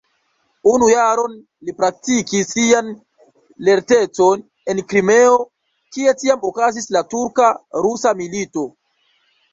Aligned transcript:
Unu 0.69 0.85
jaron 0.91 1.35
li 1.67 1.73
praktikis 1.81 2.49
sian 2.53 2.89
lertecon 3.67 4.43
en 4.73 4.81
Krimeo, 4.95 5.37
kie 5.97 6.17
tiam 6.23 6.49
okazis 6.53 6.91
la 6.97 7.05
turka-rusa 7.13 8.19
milito. 8.25 8.65